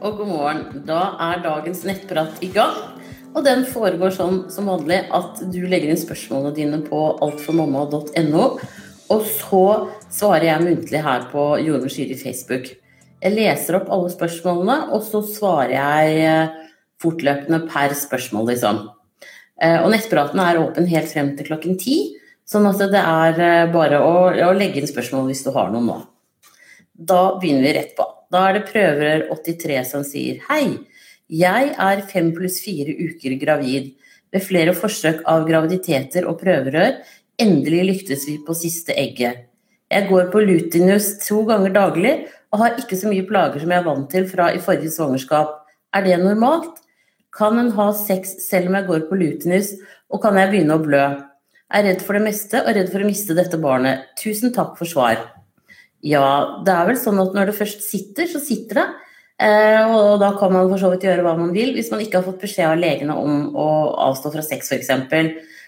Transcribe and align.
og 0.00 0.20
god 0.20 0.28
morgen. 0.28 0.60
Da 0.88 1.00
er 1.30 1.42
dagens 1.44 1.84
nettprat 1.88 2.40
i 2.44 2.50
gang. 2.54 2.76
Og 3.30 3.44
den 3.46 3.62
foregår 3.68 4.12
sånn 4.14 4.42
som 4.50 4.68
vanlig 4.70 5.04
at 5.14 5.42
du 5.52 5.60
legger 5.70 5.92
inn 5.92 6.00
spørsmålene 6.00 6.54
dine 6.56 6.80
på 6.86 7.00
altformamma.no. 7.22 8.46
Og 9.10 9.26
så 9.26 9.64
svarer 10.10 10.48
jeg 10.48 10.64
muntlig 10.64 11.02
her 11.04 11.26
på 11.30 11.44
Jordmor 11.62 11.92
Syri 11.92 12.16
Facebook. 12.18 12.70
Jeg 13.20 13.36
leser 13.36 13.76
opp 13.78 13.90
alle 13.92 14.10
spørsmålene, 14.12 14.78
og 14.96 15.04
så 15.04 15.20
svarer 15.26 15.74
jeg 15.76 16.22
eh, 16.24 16.54
fortløpende 17.02 17.60
per 17.68 17.92
spørsmål, 17.98 18.48
liksom. 18.54 18.80
Eh, 19.60 19.76
og 19.82 19.90
nettpraten 19.92 20.40
er 20.40 20.62
åpen 20.62 20.88
helt 20.90 21.10
frem 21.12 21.34
til 21.36 21.50
klokken 21.50 21.76
ti. 21.78 21.98
Sånn 22.48 22.66
at 22.70 22.80
det 22.80 23.02
er 23.02 23.42
eh, 23.44 23.66
bare 23.74 24.00
å, 24.02 24.14
å 24.30 24.54
legge 24.56 24.80
inn 24.80 24.90
spørsmål 24.90 25.28
hvis 25.28 25.44
du 25.44 25.52
har 25.54 25.68
noen 25.74 25.90
nå. 25.90 25.98
Da 26.96 27.20
begynner 27.42 27.68
vi 27.68 27.76
rett 27.76 27.94
på. 27.98 28.08
Da 28.30 28.46
er 28.48 28.58
det 28.58 28.68
prøver 28.70 29.24
83 29.30 29.80
som 29.90 30.04
sier 30.06 30.42
hei. 30.48 30.78
Jeg 31.30 31.72
er 31.78 32.02
fem 32.10 32.30
pluss 32.34 32.60
fire 32.62 32.94
uker 32.94 33.36
gravid. 33.40 33.92
Ved 34.30 34.44
flere 34.46 34.74
forsøk 34.78 35.24
av 35.26 35.46
graviditeter 35.48 36.26
og 36.30 36.38
prøverør 36.42 37.00
endelig 37.40 37.86
lyktes 37.88 38.26
vi 38.28 38.36
på 38.46 38.54
siste 38.54 38.94
egget. 38.94 39.46
Jeg 39.90 40.06
går 40.06 40.28
på 40.30 40.42
Lutinus 40.44 41.16
to 41.24 41.42
ganger 41.48 41.74
daglig 41.74 42.12
og 42.52 42.62
har 42.62 42.78
ikke 42.78 42.98
så 42.98 43.10
mye 43.10 43.26
plager 43.26 43.62
som 43.62 43.72
jeg 43.74 43.82
er 43.82 43.88
vant 43.88 44.06
til 44.12 44.28
fra 44.30 44.52
i 44.54 44.62
forrige 44.62 44.92
svangerskap. 44.94 45.56
Er 45.94 46.06
det 46.06 46.20
normalt? 46.22 46.78
Kan 47.34 47.58
en 47.58 47.72
ha 47.74 47.88
sex 47.94 48.36
selv 48.46 48.70
om 48.70 48.78
jeg 48.78 48.86
går 48.86 49.02
på 49.08 49.18
Lutinus, 49.18 49.74
og 50.10 50.22
kan 50.22 50.38
jeg 50.38 50.50
begynne 50.50 50.78
å 50.78 50.82
blø? 50.82 51.02
Jeg 51.70 51.78
er 51.78 51.86
redd 51.86 52.02
for 52.02 52.18
det 52.18 52.24
meste 52.24 52.62
og 52.64 52.74
redd 52.74 52.90
for 52.90 53.02
å 53.02 53.06
miste 53.06 53.36
dette 53.38 53.58
barnet. 53.62 54.08
Tusen 54.18 54.54
takk 54.54 54.74
for 54.78 54.90
svar. 54.90 55.22
Ja, 56.06 56.62
det 56.64 56.72
er 56.72 56.88
vel 56.88 56.98
sånn 57.00 57.20
at 57.20 57.34
når 57.36 57.50
det 57.50 57.58
først 57.58 57.84
sitter, 57.84 58.28
så 58.30 58.40
sitter 58.42 58.80
det. 58.80 58.86
Eh, 59.40 59.82
og 59.88 60.20
da 60.20 60.34
kan 60.36 60.52
man 60.52 60.68
for 60.68 60.80
så 60.80 60.90
vidt 60.92 61.04
gjøre 61.06 61.24
hva 61.24 61.34
man 61.38 61.52
vil, 61.56 61.72
hvis 61.76 61.90
man 61.92 62.02
ikke 62.04 62.20
har 62.20 62.26
fått 62.26 62.42
beskjed 62.42 62.68
av 62.68 62.80
legene 62.80 63.16
om 63.16 63.54
å 63.56 63.68
avstå 64.08 64.32
fra 64.34 64.44
sex 64.44 64.72
f.eks. 64.72 64.90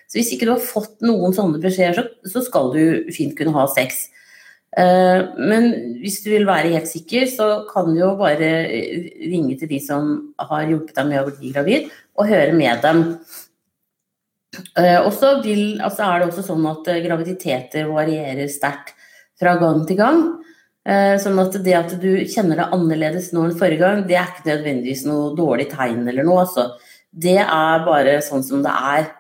Så 0.08 0.18
hvis 0.18 0.32
ikke 0.34 0.48
du 0.48 0.54
har 0.54 0.64
fått 0.64 1.04
noen 1.04 1.32
sånne 1.36 1.60
beskjeder, 1.60 1.96
så, 1.96 2.32
så 2.34 2.42
skal 2.44 2.72
du 2.74 3.12
fint 3.16 3.36
kunne 3.38 3.54
ha 3.56 3.64
sex. 3.72 4.06
Eh, 4.76 5.20
men 5.36 5.70
hvis 6.00 6.20
du 6.24 6.30
vil 6.32 6.48
være 6.48 6.72
helt 6.74 6.88
sikker, 6.88 7.28
så 7.32 7.48
kan 7.68 7.92
du 7.92 8.00
jo 8.00 8.14
bare 8.20 8.50
ringe 9.24 9.56
til 9.60 9.68
de 9.72 9.80
som 9.84 10.12
har 10.40 10.68
hjulpet 10.68 10.96
deg 10.96 11.08
med 11.12 11.22
å 11.22 11.28
bli 11.30 11.52
gravid, 11.52 11.92
og 12.16 12.28
høre 12.32 12.56
med 12.56 12.84
dem. 12.84 13.04
Eh, 14.80 14.98
og 15.00 15.12
så 15.16 15.38
altså 15.40 16.08
er 16.08 16.20
det 16.20 16.28
også 16.28 16.44
sånn 16.44 16.66
at 16.68 16.92
graviditeter 17.04 17.88
varierer 17.88 18.52
sterkt 18.52 18.96
fra 19.42 19.56
gang 19.60 19.82
til 19.88 19.98
gang. 19.98 20.22
Eh, 20.82 21.14
sånn 21.22 21.38
at 21.38 21.56
det 21.62 21.74
at 21.78 21.92
du 22.02 22.10
kjenner 22.26 22.58
deg 22.58 22.72
annerledes 22.74 23.30
nå 23.34 23.44
enn 23.46 23.58
forrige 23.58 23.82
gang, 23.84 24.04
det 24.06 24.16
er 24.18 24.30
ikke 24.30 24.48
nødvendigvis 24.48 25.04
noe 25.06 25.32
dårlig 25.38 25.68
tegn 25.70 26.06
eller 26.10 26.26
noe, 26.26 26.46
altså. 26.46 26.70
Det 27.12 27.38
er 27.42 27.84
bare 27.86 28.16
sånn 28.24 28.42
som 28.46 28.62
det 28.64 28.72
er. 28.72 29.10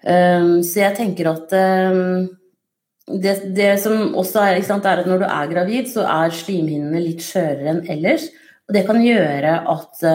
Um, 0.00 0.60
så 0.64 0.84
jeg 0.84 0.96
tenker 0.96 1.28
at 1.28 1.54
um, 1.56 2.28
det, 3.10 3.34
det, 3.56 3.72
som 3.82 4.14
også 4.16 4.44
er, 4.44 4.60
sant, 4.64 4.86
er, 4.88 5.02
at 5.02 5.08
når 5.08 5.24
du 5.24 5.26
er 5.26 5.50
gravid, 5.50 5.88
så 5.92 6.04
er 6.08 6.36
slimhinnene 6.36 7.02
litt 7.02 7.24
skjørere 7.24 7.72
enn 7.74 7.82
ellers. 7.96 8.28
Og 8.68 8.76
det 8.76 8.84
kan 8.86 9.00
gjøre 9.02 9.56
at 9.72 10.06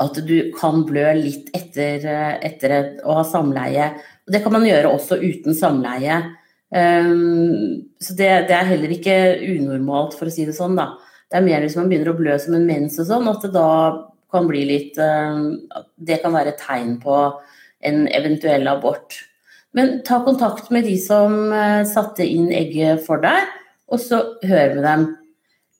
at 0.00 0.16
du 0.24 0.36
kan 0.56 0.80
blø 0.88 1.04
litt 1.18 1.50
etter, 1.56 2.06
etter 2.40 2.72
å 3.04 3.18
ha 3.18 3.24
samleie. 3.28 3.90
Og 4.24 4.32
det 4.32 4.40
kan 4.44 4.54
man 4.54 4.64
gjøre 4.64 4.92
også 4.96 5.18
uten 5.20 5.56
samleie. 5.56 6.22
Um, 6.70 7.86
så 7.98 8.14
det, 8.14 8.28
det, 8.48 8.54
er 8.54 8.68
heller 8.68 8.92
ikke 8.94 9.16
unormalt, 9.42 10.14
for 10.18 10.30
å 10.30 10.34
si 10.34 10.46
det 10.46 10.54
sånn, 10.56 10.78
da. 10.78 10.92
Det 11.30 11.38
er 11.38 11.46
mer 11.46 11.64
hvis 11.64 11.76
man 11.78 11.90
begynner 11.90 12.12
å 12.12 12.18
blø 12.18 12.36
som 12.42 12.54
en 12.58 12.66
mens 12.66 12.98
og 13.02 13.08
sånn, 13.10 13.28
at 13.30 13.42
det 13.46 13.52
da 13.54 13.70
kan 14.30 14.46
bli 14.46 14.62
litt 14.68 14.98
um, 15.02 15.56
Det 15.98 16.20
kan 16.22 16.34
være 16.34 16.54
et 16.54 16.62
tegn 16.62 16.96
på 17.02 17.16
en 17.86 18.04
eventuell 18.14 18.68
abort. 18.70 19.16
Men 19.74 20.00
ta 20.06 20.20
kontakt 20.26 20.70
med 20.74 20.86
de 20.86 20.96
som 21.02 21.34
uh, 21.54 21.82
satte 21.88 22.26
inn 22.26 22.50
egget 22.54 23.02
for 23.06 23.22
deg, 23.22 23.48
og 23.90 24.02
så 24.02 24.22
hør 24.46 24.76
med 24.76 24.84
dem. 24.86 25.06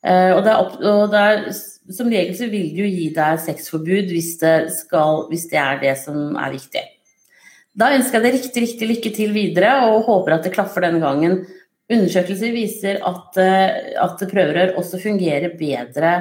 Uh, 0.00 0.32
og, 0.38 0.46
er, 0.48 0.78
og 0.90 1.14
er, 1.18 1.42
som 1.92 2.08
regel 2.10 2.34
så 2.38 2.48
vil 2.50 2.70
de 2.72 2.86
jo 2.86 2.88
gi 2.88 3.10
deg 3.14 3.42
sexforbud 3.44 4.14
hvis 4.14 4.32
det, 4.40 4.54
skal, 4.72 5.26
hvis 5.30 5.50
det 5.50 5.60
er 5.60 5.82
det 5.82 5.94
som 6.02 6.38
er 6.40 6.54
viktig. 6.54 6.86
Da 7.78 7.92
ønsker 7.94 8.18
jeg 8.18 8.24
deg 8.24 8.36
riktig, 8.36 8.62
riktig 8.64 8.88
lykke 8.90 9.12
til 9.14 9.34
videre, 9.34 9.72
og 9.90 10.06
håper 10.08 10.36
at 10.36 10.46
det 10.46 10.54
klaffer 10.54 10.84
denne 10.84 11.02
gangen. 11.02 11.44
Undersøkelser 11.90 12.54
viser 12.54 13.00
at, 13.06 13.38
eh, 13.38 13.94
at 13.98 14.22
prøverør 14.30 14.76
også 14.78 15.00
fungerer 15.02 15.56
bedre 15.58 16.20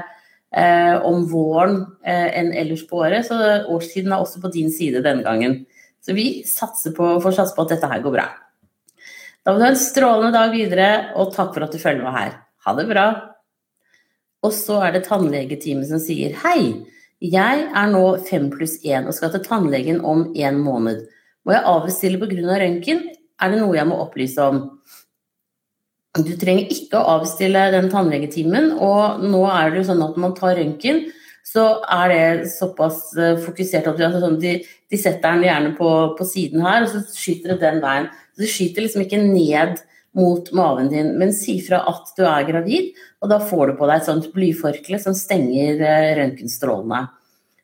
eh, 0.53 0.95
om 1.05 1.25
våren 1.29 1.81
eh, 2.05 2.29
enn 2.39 2.53
ellers 2.57 2.85
på 2.89 3.01
året, 3.03 3.27
så 3.27 3.65
årstiden 3.69 4.13
er 4.13 4.21
også 4.21 4.41
på 4.41 4.53
din 4.53 4.69
side 4.73 5.03
denne 5.05 5.25
gangen. 5.25 5.63
Så 6.01 6.15
vi 6.17 6.45
satser 6.47 6.93
på, 6.95 7.17
får 7.21 7.37
satse 7.37 7.57
på 7.57 7.65
at 7.65 7.75
dette 7.75 7.89
her 7.91 8.05
går 8.05 8.15
bra. 8.17 8.27
Da 9.43 9.51
må 9.51 9.59
du 9.59 9.65
ha 9.65 9.73
en 9.73 9.81
strålende 9.81 10.33
dag 10.35 10.53
videre, 10.53 10.89
og 11.17 11.33
takk 11.35 11.53
for 11.55 11.65
at 11.65 11.73
du 11.73 11.81
følger 11.81 12.05
med 12.05 12.17
her. 12.17 12.39
Ha 12.65 12.75
det 12.77 12.87
bra. 12.89 13.07
Og 14.45 14.53
så 14.55 14.79
er 14.85 14.95
det 14.95 15.05
tannlegeteamet 15.09 15.89
som 15.89 16.01
sier 16.01 16.37
hei, 16.45 16.85
jeg 17.19 17.63
er 17.67 17.87
nå 17.91 18.03
fem 18.23 18.45
pluss 18.53 18.77
én 18.87 19.09
og 19.09 19.15
skal 19.17 19.33
til 19.33 19.43
tannlegen 19.43 19.99
om 20.07 20.29
en 20.39 20.59
måned. 20.63 21.01
Må 21.49 21.55
jeg 21.55 21.65
avbestille 21.65 22.19
pga. 22.21 22.57
Røntgen? 22.61 22.99
Er 23.41 23.49
det 23.49 23.57
noe 23.57 23.73
jeg 23.73 23.89
må 23.89 23.95
opplyse 24.03 24.43
om? 24.51 24.59
Du 26.19 26.35
trenger 26.37 26.69
ikke 26.69 26.99
å 26.99 27.15
avbestille 27.15 27.63
den 27.73 27.87
tannlegetimen, 27.89 28.75
og 28.77 29.23
nå 29.25 29.39
er 29.49 29.71
det 29.71 29.81
jo 29.81 29.87
sånn 29.87 30.03
at 30.05 30.13
når 30.13 30.23
man 30.27 30.35
tar 30.37 30.53
røntgen, 30.59 31.01
så 31.45 31.65
er 31.89 32.13
det 32.13 32.49
såpass 32.53 33.01
eh, 33.17 33.37
fokusert 33.41 33.87
at 33.89 34.01
sånn, 34.21 34.37
de, 34.41 34.55
de, 34.61 34.99
setter 34.99 35.39
den 35.39 35.47
gjerne 35.47 35.73
på, 35.77 35.89
på, 36.19 36.27
siden 36.27 36.61
her, 36.65 36.85
og 36.85 36.91
så 36.91 37.01
skyter 37.17 37.55
det 37.55 37.61
den 37.63 37.81
veien. 37.81 38.09
Så 38.35 38.43
det 38.43 38.51
skyter 38.53 38.85
liksom 38.85 39.05
ikke 39.07 39.21
ned 39.23 39.81
mot 40.17 40.51
maven 40.53 40.91
din, 40.93 41.15
men 41.17 41.33
si 41.33 41.57
fra 41.65 41.81
at 41.89 42.13
du 42.17 42.27
er 42.29 42.45
gravid, 42.45 42.93
og 43.23 43.33
da 43.33 43.39
får 43.41 43.71
du 43.71 43.79
på 43.79 43.89
deg 43.89 44.01
et 44.03 44.09
sånt 44.11 44.29
blyforkle 44.35 45.01
som 45.01 45.17
stenger 45.17 45.81
eh, 45.81 46.11
røntgenstrålene. 46.21 47.07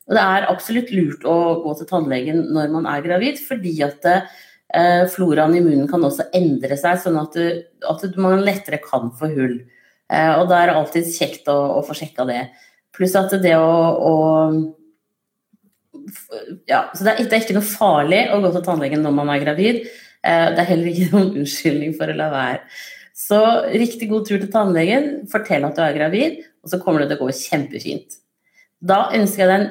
Og 0.06 0.14
det 0.14 0.22
er 0.22 0.50
absolutt 0.50 0.92
lurt 0.94 1.24
å 1.26 1.36
gå 1.64 1.72
til 1.78 1.88
tannlegen 1.90 2.44
når 2.54 2.70
man 2.74 2.86
er 2.90 3.02
gravid, 3.04 3.40
fordi 3.42 3.74
at 3.86 4.06
eh, 4.06 5.02
floraen 5.10 5.56
i 5.58 5.62
munnen 5.64 5.88
kan 5.90 6.04
også 6.06 6.28
endre 6.36 6.78
seg, 6.78 7.00
sånn 7.02 7.18
at, 7.18 7.34
du, 7.34 7.64
at 7.90 8.06
man 8.22 8.44
lettere 8.46 8.78
kan 8.82 9.10
få 9.18 9.32
hull. 9.34 9.58
Eh, 10.06 10.32
og 10.38 10.46
da 10.50 10.60
er 10.60 10.70
det 10.70 10.78
alltid 10.78 11.10
kjekt 11.10 11.50
å, 11.50 11.58
å 11.78 11.84
få 11.86 11.96
sjekka 11.98 12.26
det. 12.28 12.42
Pluss 12.94 13.16
at 13.18 13.34
det 13.42 13.56
å, 13.58 13.70
å 13.98 14.14
ja, 16.70 16.84
så 16.94 17.02
det 17.02 17.12
er, 17.12 17.24
det 17.24 17.34
er, 17.34 17.42
ikke 17.42 17.56
noe 17.56 17.66
farlig 17.66 18.20
å 18.30 18.38
gå 18.44 18.52
til 18.54 18.66
tannlegen 18.66 19.02
når 19.02 19.16
man 19.16 19.32
er 19.34 19.42
gravid. 19.42 19.80
Eh, 20.22 20.46
det 20.54 20.62
er 20.62 20.70
heller 20.70 20.92
ikke 20.92 21.10
noen 21.16 21.40
unnskyldning 21.42 21.96
for 21.98 22.12
å 22.12 22.18
la 22.18 22.28
være. 22.32 22.60
Så 23.16 23.40
riktig 23.72 24.10
god 24.10 24.28
tur 24.28 24.38
til 24.38 24.52
tannlegen, 24.52 25.24
fortell 25.32 25.64
at 25.66 25.78
du 25.78 25.82
er 25.82 25.96
gravid, 25.96 26.38
og 26.62 26.70
så 26.70 26.78
kommer 26.82 27.02
det 27.02 27.10
til 27.10 27.18
å 27.18 27.26
gå 27.26 27.36
kjempefint. 27.40 28.20
Da 28.86 29.06
ønsker 29.16 29.42
jeg 29.42 29.50
deg 29.50 29.62
en 29.62 29.70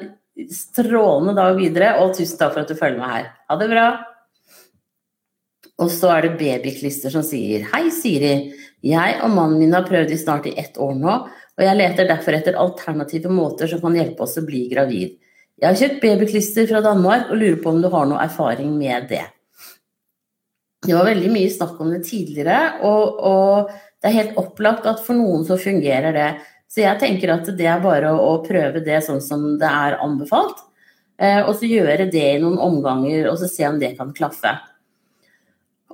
strålende 0.52 1.36
dag 1.38 1.56
videre, 1.56 1.94
og 2.02 2.14
tusen 2.16 2.38
takk 2.40 2.54
for 2.54 2.64
at 2.64 2.70
du 2.70 2.78
følger 2.78 3.00
meg 3.00 3.14
her. 3.14 3.32
Ha 3.50 3.58
det 3.60 3.68
bra. 3.72 3.86
Og 5.82 5.90
så 5.92 6.10
er 6.14 6.24
det 6.24 6.36
Babyklister 6.40 7.12
som 7.12 7.24
sier 7.26 7.66
Hei, 7.72 7.88
Siri. 7.92 8.34
Jeg 8.86 9.18
og 9.24 9.32
mannen 9.32 9.60
min 9.60 9.74
har 9.76 9.86
prøvd 9.88 10.12
i 10.12 10.18
snart 10.20 10.48
i 10.48 10.54
ett 10.60 10.76
år 10.80 10.94
nå, 10.96 11.14
og 11.56 11.64
jeg 11.64 11.78
leter 11.78 12.08
derfor 12.08 12.36
etter 12.36 12.58
alternative 12.60 13.32
måter 13.32 13.70
som 13.70 13.80
kan 13.82 13.96
hjelpe 13.96 14.24
oss 14.24 14.36
å 14.40 14.44
bli 14.46 14.66
gravid. 14.70 15.16
Jeg 15.56 15.68
har 15.68 15.78
kjøpt 15.80 16.02
babyklister 16.04 16.68
fra 16.68 16.82
Danmark 16.84 17.30
og 17.30 17.40
lurer 17.40 17.58
på 17.62 17.72
om 17.72 17.80
du 17.80 17.88
har 17.92 18.08
noe 18.08 18.20
erfaring 18.24 18.74
med 18.76 19.08
det. 19.12 19.24
Det 20.86 20.94
var 20.94 21.08
veldig 21.08 21.30
mye 21.32 21.50
snakk 21.50 21.80
om 21.82 21.90
det 21.94 22.02
tidligere, 22.06 22.58
og, 22.86 23.16
og 23.26 23.72
det 23.72 24.10
er 24.10 24.18
helt 24.20 24.36
opplagt 24.38 24.86
at 24.86 25.00
for 25.02 25.18
noen 25.18 25.46
så 25.48 25.56
fungerer 25.58 26.14
det. 26.14 26.28
Så 26.66 26.82
jeg 26.82 26.98
tenker 27.00 27.32
at 27.36 27.48
det 27.56 27.66
er 27.70 27.82
bare 27.82 28.12
å, 28.12 28.32
å 28.34 28.44
prøve 28.44 28.82
det 28.84 29.00
sånn 29.06 29.22
som 29.24 29.44
det 29.60 29.68
er 29.68 29.98
anbefalt. 30.02 30.64
Eh, 31.16 31.42
og 31.46 31.54
så 31.56 31.68
gjøre 31.68 32.08
det 32.12 32.24
i 32.34 32.40
noen 32.42 32.58
omganger, 32.60 33.30
og 33.30 33.38
så 33.40 33.48
se 33.48 33.68
om 33.68 33.78
det 33.80 33.94
kan 33.98 34.12
klaffe. 34.16 34.52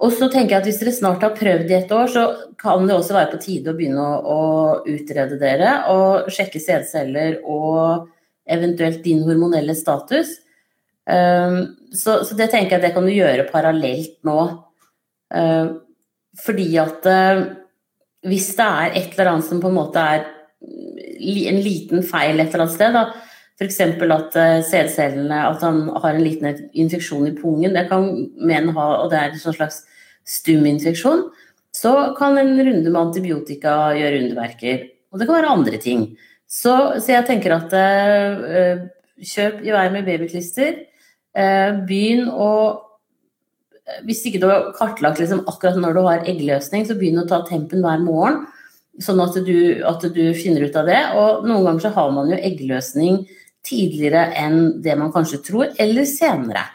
Og 0.03 0.11
så 0.17 0.27
tenker 0.33 0.57
jeg 0.57 0.63
at 0.63 0.67
Hvis 0.67 0.81
dere 0.81 0.95
snart 0.97 1.23
har 1.23 1.37
prøvd 1.37 1.71
i 1.71 1.77
et 1.77 1.93
år, 1.95 2.09
så 2.11 2.25
kan 2.59 2.89
det 2.89 2.97
også 2.97 3.15
være 3.15 3.35
på 3.35 3.43
tide 3.45 3.71
å 3.71 3.77
begynne 3.79 4.03
å, 4.03 4.17
å 4.19 4.41
utrede 4.89 5.39
dere 5.39 5.77
og 5.93 6.33
sjekke 6.33 6.63
sædceller 6.63 7.43
og 7.45 8.09
eventuelt 8.51 9.03
din 9.05 9.23
hormonelle 9.29 9.77
status. 9.79 10.35
Eh, 11.07 11.61
så, 11.93 12.19
så, 12.25 12.35
det 12.39 12.51
tenker 12.51 12.79
jeg 12.79 12.87
det 12.89 12.95
kan 12.97 13.07
du 13.07 13.15
gjøre 13.15 13.47
parallelt 13.53 14.19
nå. 14.27 14.39
Eh, 15.37 15.73
fordi 16.43 16.69
at 16.81 17.07
uh, 17.07 17.43
hvis 18.25 18.53
det 18.57 18.65
er 18.65 18.95
et 18.97 19.17
eller 19.17 19.35
annet 19.35 19.45
som 19.45 19.61
på 19.61 19.69
en 19.69 19.77
måte 19.77 20.01
er 20.01 20.23
en 20.63 21.61
liten 21.63 22.03
feil 22.07 22.41
et 22.41 22.53
eller 22.53 22.67
annet 22.67 22.75
sted. 22.75 22.97
da, 22.97 23.05
F.eks. 23.61 23.81
at 23.81 24.37
eh, 24.41 24.63
sædcellene 24.67 25.39
At 25.47 25.63
han 25.63 25.89
har 26.03 26.15
en 26.15 26.25
liten 26.25 26.69
infeksjon 26.73 27.29
i 27.29 27.37
pungen. 27.37 27.75
Det 27.75 27.89
kan 27.91 28.09
menn 28.41 28.73
ha, 28.77 28.89
og 29.03 29.11
det 29.13 29.19
er 29.21 29.33
en 29.33 29.43
slags 29.43 29.83
stum 30.27 30.67
infeksjon. 30.67 31.29
Så 31.73 32.15
kan 32.19 32.39
en 32.39 32.57
runde 32.59 32.91
med 32.91 33.01
antibiotika 33.01 33.93
gjøre 33.97 34.23
underverker. 34.25 34.89
Og 35.13 35.21
det 35.21 35.29
kan 35.29 35.39
være 35.39 35.53
andre 35.57 35.79
ting. 35.81 36.07
Så, 36.49 37.01
så 37.01 37.15
jeg 37.15 37.27
tenker 37.29 37.55
at 37.57 37.73
uh, 37.73 38.83
kjøp 39.25 39.63
i 39.65 39.73
vei 39.73 39.87
med 39.93 40.09
babyklister. 40.09 40.83
Uh, 41.33 41.81
begynn 41.89 42.29
å 42.29 42.51
Hvis 44.07 44.21
ikke 44.29 44.39
du 44.41 44.47
har 44.47 44.69
kartlagt 44.77 45.19
liksom, 45.21 45.43
akkurat 45.49 45.81
når 45.81 45.97
du 45.97 46.03
har 46.07 46.29
eggløsning, 46.29 46.85
så 46.87 46.95
begynn 46.97 47.23
å 47.25 47.27
ta 47.29 47.41
tempen 47.49 47.83
hver 47.85 47.99
morgen. 48.05 48.45
Sånn 49.01 49.23
at 49.25 49.39
du, 49.47 49.57
at 49.89 50.05
du 50.13 50.25
finner 50.37 50.67
ut 50.69 50.77
av 50.77 50.89
det. 50.91 51.01
Og 51.17 51.47
noen 51.49 51.65
ganger 51.65 51.87
så 51.87 51.95
har 51.97 52.11
man 52.13 52.33
jo 52.33 52.37
eggløsning 52.37 53.23
tidligere 53.65 54.27
enn 54.37 54.83
det 54.85 54.97
man 54.99 55.13
kanskje 55.15 55.41
tror, 55.47 55.71
eller 55.81 56.09
senere. 56.09 56.67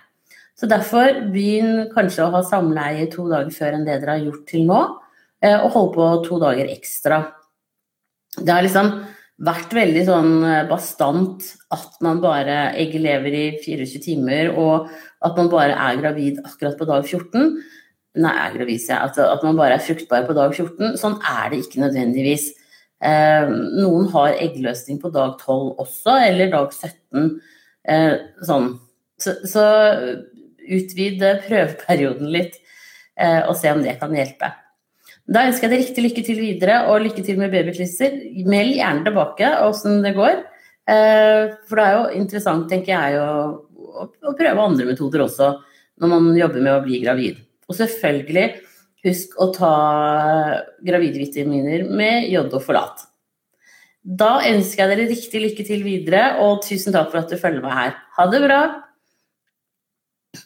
Så 0.58 0.69
derfor 0.69 1.28
begynn 1.34 1.92
kanskje 1.92 2.25
å 2.25 2.31
ha 2.34 2.42
samleie 2.48 3.06
to 3.14 3.28
dager 3.30 3.52
før 3.54 3.78
enn 3.78 3.86
det 3.86 4.00
dere 4.00 4.16
har 4.16 4.24
gjort 4.24 4.48
til 4.50 4.66
nå, 4.66 4.80
og 5.48 5.68
hold 5.75 5.92
på 5.94 6.08
to 6.25 6.40
dager 6.42 6.72
ekstra. 6.74 7.19
Det 8.38 8.50
har 8.50 8.66
liksom 8.66 8.90
vært 9.46 9.74
veldig 9.78 10.04
sånn 10.08 10.31
eh, 10.46 10.64
bastant 10.69 11.46
at 11.74 12.00
man 12.06 12.22
bare 12.24 12.72
egget 12.78 13.04
lever 13.04 13.36
i 13.38 13.46
24 13.62 14.02
timer, 14.02 14.50
og 14.58 14.90
at 15.25 15.38
man 15.38 15.52
bare 15.52 15.75
er 15.78 16.00
gravid 16.02 16.42
akkurat 16.44 16.78
på 16.80 16.88
dag 16.90 17.06
14. 17.06 17.52
Nei, 18.18 18.34
er 18.34 18.56
gravid, 18.56 18.81
sier 18.81 18.96
jeg. 18.96 19.12
At, 19.12 19.19
at, 19.22 19.44
man 19.46 19.60
bare 19.60 19.78
er 19.78 19.84
fruktbar 19.84 20.25
på 20.28 20.36
dag 20.38 20.56
14. 20.56 20.96
Sånn 21.00 21.19
er 21.22 21.52
det 21.54 21.62
ikke 21.64 21.84
nødvendigvis. 21.84 22.50
Eh, 23.06 23.52
noen 23.78 24.08
har 24.14 24.40
eggløsning 24.42 25.02
på 25.02 25.12
dag 25.14 25.36
12 25.44 25.84
også, 25.84 26.18
eller 26.30 26.54
dag 26.54 26.74
17. 26.74 27.28
Eh, 27.88 28.14
sånn. 28.48 28.72
Så, 29.22 29.36
så 29.50 29.66
utvid 30.68 31.22
prøveperioden 31.46 32.30
litt, 32.34 32.58
eh, 33.18 33.44
og 33.46 33.56
se 33.58 33.72
om 33.74 33.84
det 33.86 33.98
kan 34.02 34.14
hjelpe. 34.16 34.52
Da 35.28 35.44
ønsker 35.48 35.68
jeg 35.68 35.74
deg 35.74 35.81
riktig 35.84 36.04
lykke 36.06 36.24
til 36.24 36.40
videre, 36.40 36.75
og 36.88 37.04
lykke 37.04 37.24
til 37.25 37.40
med 37.40 37.52
babyklister. 37.52 38.14
Meld 38.48 38.78
gjerne 38.78 39.04
tilbake 39.08 39.50
åssen 39.66 40.00
det 40.06 40.14
går. 40.16 40.40
Eh, 40.88 41.56
for 41.68 41.80
det 41.80 41.86
er 41.86 41.98
jo 41.98 42.22
interessant, 42.22 42.69
tenker 42.72 42.94
jeg, 42.94 43.19
å, 43.19 44.08
prøve 44.38 44.62
andre 44.62 44.86
metoder 44.88 45.24
også 45.25 45.50
når 45.98 46.12
man 46.12 46.28
jobber 46.38 46.64
med 46.64 46.75
å 46.75 46.84
bli 46.86 47.02
gravid. 47.02 47.42
Og 47.68 47.78
selvfølgelig, 47.78 48.48
husk 49.08 49.38
å 49.40 49.50
ta 49.56 49.74
gravidvitaminer 50.88 51.86
med 51.88 52.28
jod 52.31 52.56
og 52.56 52.64
forlat. 52.66 53.06
Da 54.08 54.38
ønsker 54.48 54.86
jeg 54.86 54.94
dere 54.94 55.10
riktig 55.10 55.44
lykke 55.44 55.68
til 55.68 55.84
videre, 55.84 56.24
og 56.44 56.62
tusen 56.64 56.96
takk 56.96 57.12
for 57.12 57.22
at 57.22 57.31
du 57.31 57.40
følger 57.40 57.64
meg 57.64 57.75
her. 57.75 57.96
Ha 58.16 58.28
det 58.31 58.44
bra! 58.46 58.62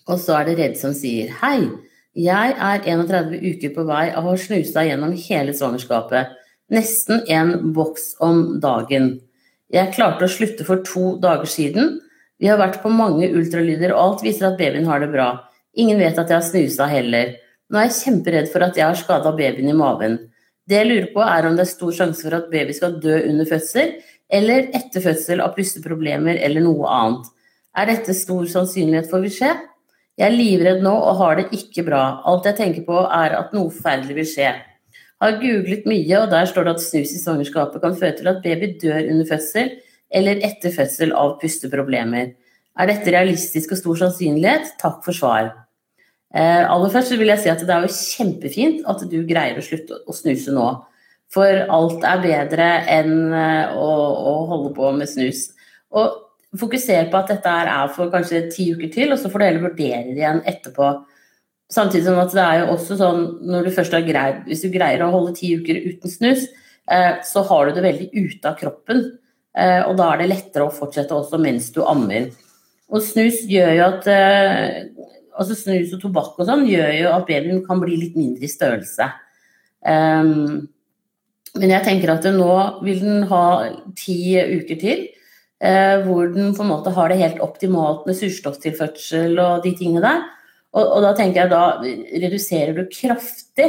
Og 0.10 0.18
så 0.22 0.40
er 0.40 0.48
det 0.48 0.58
Redd 0.58 0.78
som 0.80 0.96
sier 0.98 1.30
hei. 1.42 1.70
Jeg 2.18 2.56
er 2.58 2.82
31 2.84 3.38
uker 3.40 3.74
på 3.76 3.86
vei 3.88 4.06
og 4.10 4.26
har 4.26 4.40
snusa 4.42 4.84
gjennom 4.88 5.14
hele 5.16 5.54
svangerskapet. 5.56 6.34
Nesten 6.72 7.22
en 7.32 7.72
boks 7.76 8.16
om 8.24 8.58
dagen. 8.64 9.14
Jeg 9.72 9.94
klarte 9.96 10.28
å 10.28 10.32
slutte 10.32 10.66
for 10.68 10.84
to 10.88 11.16
dager 11.24 11.48
siden. 11.48 12.00
Vi 12.42 12.50
har 12.50 12.60
vært 12.60 12.82
på 12.84 12.92
mange 12.92 13.30
ultralyder, 13.30 13.94
og 13.94 14.02
alt 14.02 14.26
viser 14.26 14.50
at 14.50 14.58
babyen 14.60 14.90
har 14.90 15.04
det 15.04 15.12
bra. 15.14 15.30
Ingen 15.80 16.02
vet 16.02 16.18
at 16.20 16.30
jeg 16.30 16.38
har 16.38 16.48
snusa 16.48 16.88
heller. 16.92 17.36
Nå 17.72 17.80
er 17.80 17.88
jeg 17.88 18.00
kjemperedd 18.02 18.50
for 18.52 18.66
at 18.66 18.76
jeg 18.76 18.84
har 18.84 18.98
skada 19.00 19.32
babyen 19.36 19.72
i 19.72 19.76
maven. 19.78 20.18
Det 20.68 20.78
jeg 20.78 20.90
lurer 20.90 21.12
på, 21.14 21.22
er 21.24 21.48
om 21.48 21.56
det 21.56 21.66
er 21.66 21.72
stor 21.72 21.94
sjanse 21.96 22.26
for 22.26 22.36
at 22.38 22.50
baby 22.52 22.76
skal 22.76 22.98
dø 23.04 23.16
under 23.30 23.48
fødsel, 23.48 23.94
eller 24.32 24.70
etter 24.78 25.04
fødsel 25.04 25.44
av 25.44 25.56
pusteproblemer 25.56 26.40
eller 26.44 26.64
noe 26.64 26.88
annet. 26.88 27.30
Er 27.76 27.88
dette 27.88 28.16
stor 28.16 28.44
sannsynlighet 28.52 29.08
for 29.12 29.24
vil 29.24 29.34
skje? 29.36 29.54
Jeg 30.20 30.28
er 30.28 30.36
livredd 30.36 30.84
nå 30.84 30.92
og 30.92 31.18
har 31.22 31.40
det 31.40 31.48
ikke 31.56 31.86
bra. 31.88 32.02
Alt 32.28 32.50
jeg 32.50 32.60
tenker 32.60 32.86
på 32.88 33.00
er 33.08 33.38
at 33.40 33.56
noe 33.56 33.72
forferdelig 33.72 34.18
vil 34.20 34.30
skje. 34.34 34.52
Har 35.22 35.40
googlet 35.40 35.88
mye, 35.88 36.20
og 36.20 36.30
der 36.34 36.48
står 36.50 36.68
det 36.68 36.76
at 36.76 36.84
snus 36.84 37.16
i 37.16 37.22
svangerskapet 37.22 37.84
kan 37.84 37.98
føre 37.98 38.18
til 38.20 38.30
at 38.32 38.44
baby 38.44 38.74
dør 38.82 39.00
under 39.06 39.28
fødsel 39.30 39.76
eller 40.12 40.44
etter 40.44 40.74
fødsel 40.76 41.16
av 41.16 41.38
pusteproblemer. 41.42 42.34
Er 42.80 42.88
dette 42.88 43.12
realistisk 43.14 43.72
og 43.76 43.80
stor 43.80 44.00
sannsynlighet? 44.06 44.76
Takk 44.82 45.00
for 45.06 45.16
svar. 45.16 45.52
Eh, 46.31 46.63
aller 46.63 46.92
først 46.94 47.12
vil 47.19 47.31
jeg 47.33 47.44
si 47.44 47.51
at 47.51 47.63
det 47.68 47.75
er 47.75 47.83
jo 47.83 47.95
kjempefint 47.95 48.86
at 48.88 49.04
du 49.12 49.18
greier 49.28 49.60
å 49.60 49.66
slutte 49.66 50.00
å 50.07 50.16
snuse 50.16 50.54
nå. 50.56 50.68
For 51.31 51.63
alt 51.72 52.04
er 52.07 52.24
bedre 52.24 52.68
enn 52.92 53.16
eh, 53.36 53.75
å, 53.75 53.88
å 54.31 54.36
holde 54.51 54.74
på 54.75 54.92
med 54.95 55.12
snus. 55.12 55.50
Og 55.92 56.60
fokuser 56.60 57.07
på 57.12 57.19
at 57.19 57.31
dette 57.31 57.56
er 57.63 57.92
for 57.95 58.12
kanskje 58.12 58.45
ti 58.51 58.69
uker 58.75 58.92
til, 58.92 59.13
og 59.13 59.19
så 59.19 59.31
får 59.31 59.39
du 59.39 59.48
heller 59.48 59.66
vurdere 59.69 60.16
igjen 60.16 60.44
etterpå. 60.48 60.92
Samtidig 61.72 62.07
som 62.07 62.19
at 62.19 62.34
det 62.36 62.44
er 62.44 62.62
jo 62.62 62.72
også 62.74 62.98
sånn 63.00 63.22
når 63.48 63.68
du 63.68 63.72
først 63.72 63.94
har 63.95 64.04
greid 64.04 64.42
Hvis 64.50 64.66
du 64.66 64.74
greier 64.74 65.06
å 65.06 65.12
holde 65.13 65.38
ti 65.38 65.54
uker 65.56 65.77
uten 65.86 66.12
snus, 66.12 66.50
eh, 66.92 67.19
så 67.27 67.44
har 67.48 67.68
du 67.68 67.77
det 67.77 67.86
veldig 67.86 68.10
ute 68.12 68.50
av 68.50 68.57
kroppen. 68.60 69.06
Eh, 69.56 69.81
og 69.88 69.95
da 70.00 70.12
er 70.12 70.22
det 70.22 70.31
lettere 70.31 70.68
å 70.68 70.74
fortsette 70.75 71.16
også 71.16 71.39
mens 71.42 71.72
du 71.75 71.81
ammer. 71.84 72.30
Og 72.92 73.04
snus 73.04 73.45
gjør 73.48 73.72
jo 73.77 73.88
at 73.88 74.10
eh, 74.12 74.92
Altså 75.39 75.56
snus 75.56 75.94
og 75.95 76.01
tobakk 76.04 76.39
og 76.42 76.48
sånn 76.50 76.68
gjør 76.68 76.92
jo 76.98 77.12
at 77.16 77.28
babyen 77.30 77.63
kan 77.66 77.80
bli 77.81 77.98
litt 78.00 78.18
mindre 78.19 78.48
i 78.48 78.51
størrelse. 78.51 79.07
Um, 79.81 80.68
men 81.57 81.74
jeg 81.74 81.83
tenker 81.86 82.12
at 82.13 82.28
nå 82.31 82.51
vil 82.86 83.01
den 83.04 83.25
ha 83.31 83.45
ti 84.00 84.36
uker 84.38 84.80
til. 84.81 85.07
Uh, 85.62 86.01
hvor 86.07 86.31
den 86.33 86.56
på 86.57 86.63
en 86.63 86.72
måte 86.72 86.94
har 86.95 87.12
det 87.12 87.19
helt 87.19 87.42
optimalt 87.44 88.07
med 88.10 88.18
surstofftilførsel 88.18 89.38
og 89.38 89.66
de 89.66 89.75
tingene 89.78 90.01
der. 90.04 90.24
Og, 90.72 90.86
og, 90.86 91.00
da 91.04 91.12
tenker 91.18 91.44
jeg 91.44 91.51
da 91.51 91.63
reduserer 92.24 92.77
du 92.77 92.86
kraftig 92.89 93.68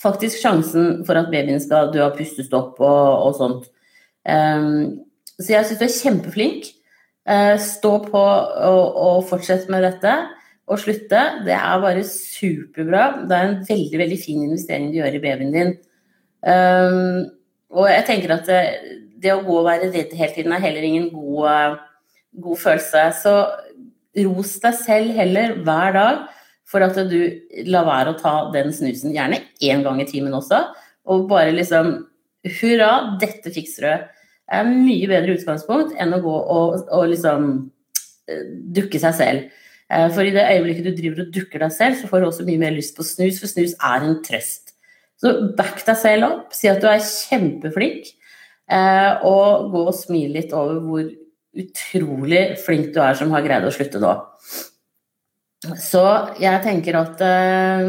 faktisk 0.00 0.40
sjansen 0.42 1.04
for 1.06 1.16
at 1.16 1.30
babyen 1.32 1.62
skal 1.62 1.92
dø 1.94 2.02
av 2.04 2.16
pustestopp 2.18 2.80
og, 2.82 3.08
og 3.28 3.38
sånt. 3.38 3.70
Um, 4.28 5.00
så 5.40 5.54
jeg 5.54 5.68
syns 5.68 5.80
du 5.80 5.86
er 5.86 5.96
kjempeflink. 5.96 6.68
Uh, 7.28 7.56
stå 7.62 7.94
på 8.08 8.20
og, 8.20 9.00
og 9.00 9.24
fortsett 9.30 9.70
med 9.72 9.86
dette. 9.86 10.16
Og 10.70 10.78
slutte. 10.78 11.20
Det 11.46 11.54
er 11.56 11.82
bare 11.82 12.06
superbra. 12.06 13.04
Det 13.26 13.36
er 13.36 13.48
en 13.48 13.60
veldig 13.66 14.00
veldig 14.04 14.18
fin 14.22 14.42
investering 14.46 14.90
du 14.92 15.00
gjør 15.00 15.18
i 15.18 15.22
babyen 15.22 15.54
din. 15.54 15.72
Um, 16.46 17.26
og 17.74 17.88
jeg 17.90 18.04
tenker 18.08 18.34
at 18.34 18.46
det, 18.48 18.60
det 19.22 19.34
å 19.34 19.42
gå 19.44 19.56
og 19.60 19.66
være 19.66 19.90
redd 19.90 20.14
hele 20.16 20.34
tiden 20.34 20.54
er 20.54 20.62
heller 20.62 20.86
ingen 20.86 21.08
god, 21.12 21.42
eh, 21.50 21.74
god 22.46 22.60
følelse. 22.62 23.02
Så 23.20 23.34
ros 24.26 24.54
deg 24.62 24.78
selv 24.78 25.18
heller 25.18 25.58
hver 25.66 25.96
dag 25.96 26.22
for 26.70 26.86
at 26.86 26.98
du 27.10 27.18
lar 27.66 27.86
være 27.88 28.14
å 28.14 28.18
ta 28.18 28.34
den 28.54 28.70
snusen, 28.74 29.14
gjerne 29.14 29.42
én 29.66 29.82
gang 29.86 29.98
i 30.02 30.06
timen 30.06 30.34
også, 30.38 30.62
og 31.10 31.28
bare 31.30 31.54
liksom 31.56 31.96
Hurra, 32.40 33.18
dette 33.20 33.50
fikser 33.52 33.84
du. 33.84 34.04
Det 34.48 34.60
er 34.62 34.68
mye 34.70 35.08
bedre 35.10 35.34
utgangspunkt 35.36 35.90
enn 36.00 36.14
å 36.16 36.20
gå 36.24 36.36
og, 36.54 36.86
og 36.88 37.10
liksom 37.10 37.50
eh, 38.32 38.46
dukke 38.72 38.96
seg 39.02 39.18
selv. 39.18 39.58
Eh, 39.90 40.06
for 40.14 40.26
i 40.26 40.34
det 40.34 40.46
øyeblikket 40.46 40.86
du 40.86 40.94
driver 40.94 41.24
og 41.24 41.34
dukker 41.34 41.64
deg 41.64 41.74
selv, 41.74 41.98
så 41.98 42.10
får 42.10 42.22
du 42.22 42.30
også 42.30 42.46
mye 42.46 42.62
mer 42.62 42.76
lyst 42.76 42.96
på 42.96 43.06
snus, 43.06 43.42
for 43.42 43.50
snus 43.50 43.74
er 43.76 44.06
en 44.06 44.20
trøst. 44.26 44.74
Så 45.20 45.34
back 45.58 45.82
deg 45.84 45.98
selv 46.00 46.28
opp, 46.30 46.56
si 46.56 46.70
at 46.70 46.80
du 46.80 46.88
er 46.88 47.02
kjempeflink, 47.04 48.14
Eh, 48.70 49.24
og 49.26 49.70
gå 49.72 49.82
og 49.88 49.96
smile 49.98 50.36
litt 50.38 50.52
over 50.54 50.78
hvor 50.84 51.06
utrolig 51.60 52.42
flink 52.62 52.92
du 52.94 53.00
er 53.02 53.16
som 53.18 53.32
har 53.34 53.42
greid 53.42 53.66
å 53.66 53.72
slutte 53.74 54.02
nå. 54.02 54.12
Så 55.80 56.02
jeg 56.40 56.62
tenker 56.64 56.96
at 56.96 57.20
uh, 57.20 57.88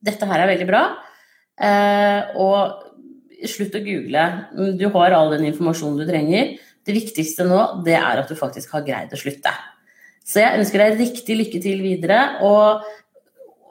dette 0.00 0.28
her 0.30 0.44
er 0.44 0.48
veldig 0.48 0.68
bra. 0.70 0.84
Uh, 1.60 2.38
og 2.40 3.50
slutt 3.50 3.74
å 3.76 3.82
google. 3.84 4.22
Du 4.78 4.86
har 4.94 5.16
all 5.18 5.34
den 5.34 5.44
informasjonen 5.50 5.98
du 6.00 6.06
trenger. 6.08 6.54
Det 6.86 6.94
viktigste 6.96 7.44
nå, 7.50 7.58
det 7.84 7.98
er 7.98 8.22
at 8.22 8.30
du 8.30 8.38
faktisk 8.38 8.72
har 8.78 8.86
greid 8.86 9.12
å 9.12 9.20
slutte. 9.20 9.52
Så 10.22 10.42
jeg 10.42 10.60
ønsker 10.60 10.82
deg 10.82 11.00
riktig 11.00 11.38
lykke 11.38 11.62
til 11.62 11.82
videre. 11.84 12.20
Og, 12.46 12.84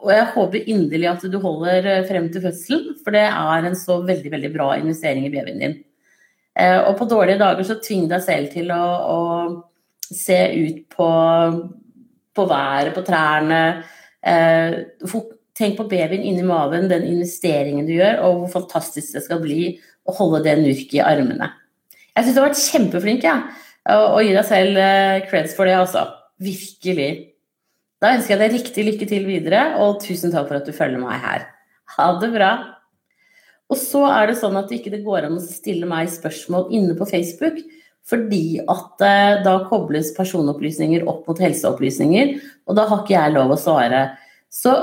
og 0.01 0.11
jeg 0.13 0.29
håper 0.35 0.69
inderlig 0.73 1.09
at 1.11 1.25
du 1.31 1.39
holder 1.43 1.89
frem 2.09 2.27
til 2.33 2.43
fødselen, 2.45 2.99
for 3.03 3.15
det 3.15 3.25
er 3.29 3.69
en 3.69 3.77
så 3.77 4.01
veldig, 4.05 4.33
veldig 4.33 4.53
bra 4.53 4.73
investering 4.79 5.27
i 5.27 5.33
babyen 5.33 5.63
din. 5.63 5.77
Eh, 6.59 6.79
og 6.83 6.97
på 6.99 7.07
dårlige 7.07 7.39
dager 7.39 7.67
så 7.67 7.79
tving 7.79 8.09
deg 8.11 8.23
selv 8.25 8.51
til 8.51 8.71
å, 8.75 8.81
å 9.15 9.19
se 10.11 10.39
ut 10.57 10.81
på, 10.91 11.11
på, 12.35 12.47
været, 12.49 12.91
på 12.95 13.05
trærne. 13.07 13.61
Eh, 14.21 14.81
tenk 15.57 15.77
på 15.77 15.87
babyen 15.87 16.25
inni 16.25 16.43
maven, 16.47 16.89
den 16.91 17.07
investeringen 17.07 17.87
du 17.87 17.95
gjør, 17.95 18.21
og 18.27 18.43
hvor 18.43 18.53
fantastisk 18.59 19.15
det 19.15 19.25
skal 19.25 19.41
bli 19.43 19.75
å 20.07 20.15
holde 20.17 20.43
det 20.47 20.57
nurket 20.59 20.97
i 20.99 21.03
armene. 21.05 21.51
Jeg 22.11 22.25
syns 22.25 22.35
du 22.35 22.41
har 22.41 22.49
vært 22.49 22.63
kjempeflink, 22.65 23.23
ja. 23.23 23.37
og, 23.93 24.07
og 24.17 24.25
gi 24.25 24.33
deg 24.35 24.47
selv 24.47 24.81
eh, 24.81 25.21
creds 25.29 25.55
for 25.55 25.69
det, 25.69 25.77
altså. 25.79 26.09
Virkelig. 26.41 27.11
Da 28.01 28.15
ønsker 28.15 28.33
jeg 28.33 28.41
deg 28.41 28.55
riktig 28.57 28.85
lykke 28.87 29.07
til 29.09 29.27
videre, 29.29 29.61
og 29.81 29.99
tusen 30.01 30.33
takk 30.33 30.47
for 30.49 30.57
at 30.57 30.67
du 30.67 30.73
følger 30.73 31.01
meg 31.01 31.21
her. 31.21 31.45
Ha 31.97 32.07
det 32.21 32.31
bra. 32.33 32.51
Og 33.71 33.77
så 33.79 34.01
er 34.09 34.31
det 34.31 34.39
sånn 34.41 34.57
at 34.59 34.71
det 34.71 34.81
ikke 34.81 35.03
går 35.05 35.29
an 35.29 35.37
å 35.37 35.43
stille 35.43 35.87
meg 35.87 36.09
spørsmål 36.11 36.73
inne 36.75 36.97
på 36.97 37.07
Facebook, 37.07 37.61
fordi 38.09 38.57
at 38.65 39.05
eh, 39.05 39.39
da 39.45 39.59
kobles 39.69 40.09
personopplysninger 40.17 41.05
opp 41.07 41.29
mot 41.29 41.39
helseopplysninger, 41.39 42.33
og 42.65 42.79
da 42.79 42.87
har 42.89 43.03
ikke 43.03 43.15
jeg 43.15 43.35
lov 43.37 43.53
å 43.53 43.61
svare. 43.61 44.03
Så 44.51 44.73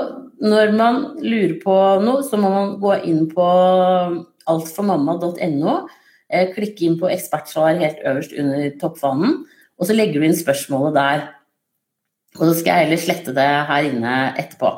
når 0.41 0.71
man 0.79 1.01
lurer 1.21 1.59
på 1.61 1.75
noe, 2.01 2.23
så 2.25 2.39
må 2.39 2.49
man 2.55 2.77
gå 2.81 2.95
inn 3.11 3.27
på 3.29 3.49
altformamma.no, 4.49 5.75
Eh, 6.29 6.51
klikke 6.53 6.85
inn 6.85 6.97
på 7.01 7.09
ekspertsvar 7.09 7.79
helt 7.81 8.03
øverst 8.05 8.35
under 8.37 8.67
toppfanen, 8.81 9.39
og 9.81 9.87
så 9.89 9.95
legger 9.95 10.21
du 10.21 10.27
inn 10.27 10.37
spørsmålet 10.37 10.93
der. 10.93 11.23
Og 12.37 12.43
så 12.43 12.53
skal 12.59 12.71
jeg 12.71 12.87
heller 12.87 13.01
slette 13.01 13.33
det 13.35 13.47
her 13.69 13.87
inne 13.89 14.15
etterpå. 14.39 14.71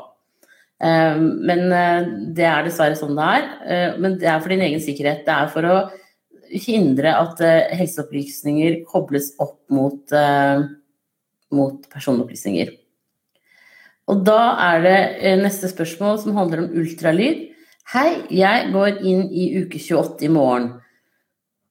Eh, 0.82 1.18
men 1.20 1.66
eh, 1.76 2.10
det 2.36 2.46
er 2.48 2.64
dessverre 2.66 2.98
sånn 2.98 3.18
det 3.18 3.28
er. 3.38 3.98
Men 4.02 4.16
det 4.20 4.30
er 4.30 4.40
for 4.40 4.54
din 4.54 4.64
egen 4.64 4.82
sikkerhet. 4.82 5.24
Det 5.26 5.34
er 5.36 5.50
for 5.52 5.68
å 5.68 5.76
hindre 6.52 7.14
at 7.16 7.40
helseopplysninger 7.78 8.82
kobles 8.84 9.30
opp 9.40 9.56
mot, 9.72 10.12
mot 11.56 11.86
personopplysninger. 11.94 12.74
Og 14.12 14.20
da 14.26 14.40
er 14.60 14.84
det 14.84 14.98
neste 15.40 15.70
spørsmål 15.72 16.20
som 16.20 16.36
handler 16.36 16.66
om 16.66 16.74
ultralyd. 16.82 17.46
Hei, 17.90 18.22
jeg 18.30 18.68
går 18.72 19.00
inn 19.04 19.24
i 19.34 19.48
uke 19.62 19.80
28 19.80 20.28
i 20.28 20.30
morgen. 20.32 20.68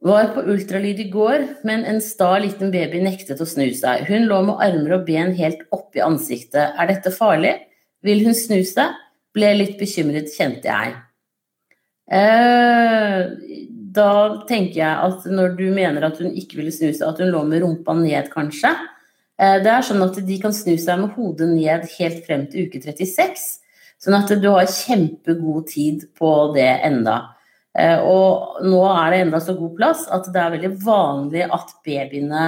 Var 0.02 0.32
på 0.34 0.42
ultralyd 0.50 0.98
i 1.04 1.10
går, 1.14 1.44
men 1.68 1.84
en 1.86 2.00
sta 2.02 2.32
liten 2.42 2.72
baby 2.74 3.04
nektet 3.06 3.42
å 3.44 3.46
snu 3.46 3.68
seg. 3.78 4.08
Hun 4.10 4.26
lå 4.30 4.40
med 4.48 4.64
armer 4.66 4.96
og 4.98 5.04
ben 5.06 5.36
helt 5.38 5.62
oppi 5.76 6.02
ansiktet. 6.02 6.74
Er 6.74 6.90
dette 6.90 7.14
farlig? 7.14 7.54
Vil 8.02 8.24
hun 8.26 8.34
snu 8.34 8.64
seg? 8.66 8.96
Ble 9.38 9.52
litt 9.60 9.76
bekymret, 9.78 10.32
kjente 10.34 10.72
jeg. 10.72 10.96
Eh, 12.12 13.20
da 13.94 14.14
tenker 14.50 14.80
jeg 14.82 15.12
at 15.12 15.28
når 15.30 15.54
du 15.60 15.68
mener 15.76 16.08
at 16.08 16.18
hun 16.18 16.34
ikke 16.34 16.58
ville 16.60 16.74
snu 16.74 16.90
seg, 16.90 17.06
at 17.06 17.22
hun 17.22 17.30
lå 17.36 17.44
med 17.46 17.62
rumpa 17.62 17.94
ned, 18.00 18.32
kanskje. 18.34 18.74
Eh, 19.38 19.60
det 19.62 19.70
er 19.70 19.86
sånn 19.86 20.02
at 20.02 20.18
de 20.18 20.40
kan 20.42 20.56
snu 20.56 20.74
seg 20.82 20.98
med 21.04 21.14
hodet 21.14 21.52
ned 21.54 21.86
helt 22.00 22.26
frem 22.26 22.48
til 22.50 22.66
uke 22.66 22.82
36. 22.82 23.46
Sånn 24.02 24.18
at 24.18 24.34
du 24.34 24.50
har 24.50 24.66
kjempegod 24.66 25.70
tid 25.70 26.08
på 26.18 26.34
det 26.58 26.72
enda. 26.90 27.20
Eh, 27.80 28.00
og 28.04 28.64
nå 28.68 28.82
er 28.90 29.14
det 29.14 29.22
enda 29.26 29.40
så 29.44 29.56
god 29.56 29.76
plass 29.78 30.04
at 30.12 30.28
det 30.34 30.42
er 30.42 30.56
veldig 30.58 30.72
vanlig 30.84 31.46
at 31.48 31.70
babyene 31.88 32.46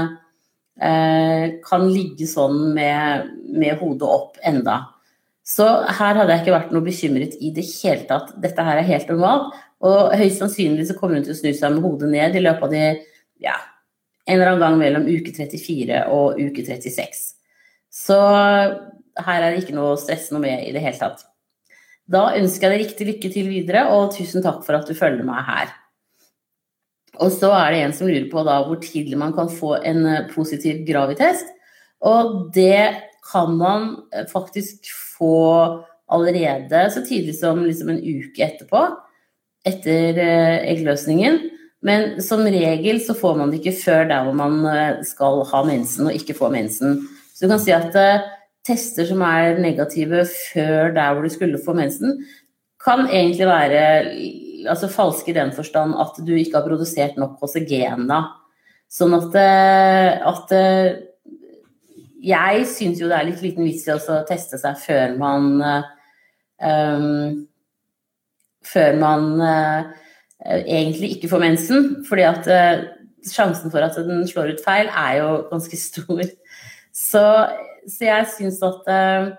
eh, 0.83 1.45
kan 1.63 1.85
ligge 1.87 2.27
sånn 2.27 2.73
med, 2.75 3.29
med 3.53 3.79
hodet 3.79 4.09
opp 4.09 4.41
enda. 4.43 4.79
Så 5.43 5.65
her 5.67 6.15
hadde 6.15 6.31
jeg 6.31 6.43
ikke 6.45 6.55
vært 6.55 6.71
noe 6.75 6.85
bekymret 6.85 7.35
i 7.43 7.51
det 7.55 7.65
hele 7.67 8.07
tatt. 8.07 8.31
Dette 8.43 8.63
her 8.63 8.79
er 8.79 8.87
helt 8.87 9.09
normalt. 9.11 9.51
Og 9.83 10.13
høyst 10.15 10.39
sannsynlig 10.39 10.87
så 10.87 10.95
kommer 10.95 11.19
hun 11.19 11.25
til 11.25 11.35
å 11.35 11.39
snu 11.39 11.51
seg 11.51 11.75
med 11.75 11.83
hodet 11.83 12.11
ned 12.13 12.37
i 12.39 12.43
løpet 12.43 12.63
av 12.69 12.71
de 12.71 12.83
ja, 13.43 13.57
en 14.23 14.37
eller 14.37 14.53
annen 14.53 14.63
gang 14.63 14.77
mellom 14.79 15.09
uke 15.09 15.33
34 15.35 16.05
og 16.15 16.39
uke 16.39 16.63
36. 16.63 17.23
Så 17.91 18.15
her 18.15 19.43
er 19.43 19.49
det 19.51 19.65
ikke 19.65 19.75
noe 19.75 19.97
stress 19.99 20.29
noe 20.31 20.41
med 20.43 20.63
i 20.63 20.71
det 20.75 20.83
hele 20.83 20.99
tatt. 20.99 21.25
Da 22.11 22.33
ønsker 22.35 22.67
jeg 22.67 22.73
deg 22.73 22.83
riktig 22.83 23.07
lykke 23.07 23.31
til 23.31 23.47
videre, 23.51 23.85
og 23.95 24.11
tusen 24.15 24.43
takk 24.43 24.63
for 24.65 24.75
at 24.75 24.89
du 24.89 24.95
følger 24.97 25.23
meg 25.27 25.45
her. 25.47 25.71
Og 27.21 27.31
så 27.31 27.51
er 27.53 27.73
det 27.73 27.81
en 27.83 27.95
som 27.95 28.09
lurer 28.09 28.29
på 28.31 28.43
da 28.45 28.59
hvor 28.65 28.79
tidlig 28.81 29.17
man 29.21 29.33
kan 29.35 29.51
få 29.51 29.75
en 29.85 30.05
eh, 30.09 30.27
positiv 30.33 30.81
gravitest. 30.87 31.49
Og 32.03 32.49
det 32.55 32.95
kan 33.29 33.53
man 33.59 33.89
eh, 34.11 34.25
faktisk 34.29 34.89
få 35.17 35.83
allerede 36.13 36.87
så 36.91 37.03
tidlig 37.05 37.37
som 37.37 37.61
liksom 37.63 37.93
en 37.93 38.01
uke 38.01 38.43
etterpå. 38.47 38.85
Etter 39.69 40.19
eh, 40.19 40.57
eggløsningen. 40.73 41.39
Men 41.85 42.17
som 42.23 42.41
regel 42.47 43.01
så 43.03 43.13
får 43.15 43.37
man 43.37 43.51
det 43.51 43.61
ikke 43.61 43.77
før 43.77 44.07
der 44.09 44.25
hvor 44.25 44.35
man 44.39 44.61
skal 45.03 45.41
ha 45.49 45.63
mensen 45.67 46.07
og 46.07 46.15
ikke 46.15 46.35
få 46.37 46.47
mensen. 46.49 47.01
Så 47.35 47.43
du 47.43 47.51
kan 47.51 47.59
si 47.59 47.73
at 47.75 47.97
tester 48.63 49.07
som 49.09 49.21
er 49.25 49.59
negative 49.61 50.23
før 50.29 50.93
der 50.95 51.13
hvor 51.13 51.25
du 51.25 51.31
skulle 51.33 51.61
få 51.61 51.75
mensen, 51.77 52.21
kan 52.83 53.05
egentlig 53.07 53.47
være 53.47 53.83
altså 54.69 54.89
falske 54.91 55.31
i 55.31 55.35
den 55.37 55.51
forstand 55.55 55.95
at 55.99 56.19
du 56.25 56.33
ikke 56.35 56.59
har 56.59 56.67
produsert 56.67 57.17
nok 57.19 57.39
da. 58.07 58.21
Sånn 58.91 59.15
at, 59.17 59.35
eh, 59.39 60.27
at 60.29 60.51
eh, 60.53 61.01
Jeg 62.23 62.67
syns 62.71 63.01
jo 63.01 63.09
det 63.09 63.17
er 63.17 63.25
litt 63.27 63.41
liten 63.43 63.65
vits 63.65 63.87
i 63.87 63.91
å 63.91 64.19
teste 64.27 64.59
seg 64.61 64.77
før 64.79 65.17
man 65.17 65.47
um, 65.59 67.47
Før 68.63 68.95
man 68.95 69.25
uh, 69.41 69.89
egentlig 70.45 71.17
ikke 71.17 71.27
får 71.33 71.43
mensen. 71.43 71.89
Fordi 72.07 72.23
at 72.23 72.47
uh, 72.47 72.85
sjansen 73.27 73.73
for 73.73 73.83
at 73.83 73.97
den 74.07 74.23
slår 74.29 74.53
ut 74.53 74.63
feil, 74.63 74.87
er 74.87 75.17
jo 75.19 75.29
ganske 75.49 75.79
stor. 75.81 76.23
Så 77.09 77.25
så 77.89 78.07
jeg 78.07 78.29
syns 78.35 78.59
at 78.65 78.89
uh, 78.89 79.31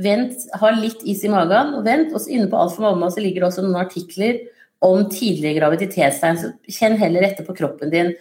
vent, 0.00 0.34
ha 0.60 0.72
litt 0.76 1.02
is 1.08 1.24
i 1.26 1.30
magen 1.32 1.74
og 1.78 1.84
vent. 1.86 2.12
Og 2.14 2.22
så 2.22 2.34
inne 2.34 2.48
på 2.50 2.58
Alt 2.58 2.76
for 2.76 2.88
mamma 2.88 3.10
så 3.12 3.22
ligger 3.22 3.44
det 3.44 3.50
også 3.50 3.66
noen 3.66 3.80
artikler 3.82 4.42
om 4.84 5.06
tidlige 5.12 5.58
graviditetstegn. 5.58 6.40
Så 6.40 6.52
kjenn 6.78 6.98
heller 7.00 7.26
etter 7.26 7.46
på 7.46 7.56
kroppen 7.58 7.92
din. 7.92 8.14